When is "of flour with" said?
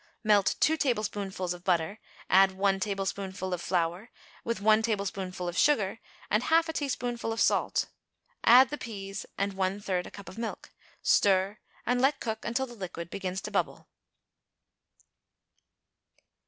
3.53-4.59